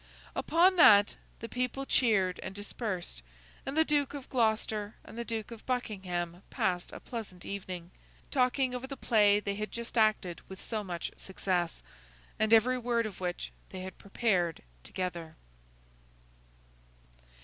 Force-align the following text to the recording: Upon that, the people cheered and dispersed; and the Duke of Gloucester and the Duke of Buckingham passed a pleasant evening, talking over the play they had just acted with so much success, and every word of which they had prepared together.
Upon 0.35 0.77
that, 0.77 1.15
the 1.41 1.47
people 1.47 1.85
cheered 1.85 2.39
and 2.41 2.55
dispersed; 2.55 3.21
and 3.67 3.77
the 3.77 3.85
Duke 3.85 4.15
of 4.15 4.29
Gloucester 4.29 4.95
and 5.05 5.15
the 5.15 5.23
Duke 5.23 5.51
of 5.51 5.63
Buckingham 5.67 6.41
passed 6.49 6.91
a 6.91 6.99
pleasant 6.99 7.45
evening, 7.45 7.91
talking 8.31 8.73
over 8.73 8.87
the 8.87 8.97
play 8.97 9.39
they 9.39 9.53
had 9.53 9.71
just 9.71 9.99
acted 9.99 10.41
with 10.49 10.59
so 10.59 10.83
much 10.83 11.11
success, 11.17 11.83
and 12.39 12.51
every 12.51 12.79
word 12.79 13.05
of 13.05 13.19
which 13.19 13.51
they 13.69 13.81
had 13.81 13.99
prepared 13.99 14.63
together. 14.81 15.35